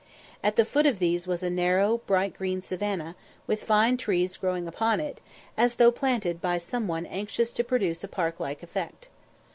[0.43, 3.15] At the foot of these was a narrow, bright green savannah,
[3.45, 5.21] with fine trees growing upon it,
[5.55, 9.09] as though planted by some one anxious to produce a park like effect.